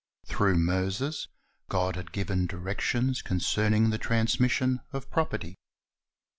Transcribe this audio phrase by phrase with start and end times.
[0.25, 1.27] Through Moses,
[1.69, 5.59] God had given directions concerning the transmission of property.